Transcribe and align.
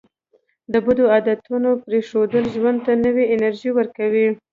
د 0.71 0.73
بدو 0.85 1.03
عادتونو 1.13 1.69
پرېښودل 1.85 2.43
ژوند 2.55 2.77
ته 2.85 2.93
نوې 3.05 3.23
انرژي 3.33 3.69
ورکوي. 3.73 4.27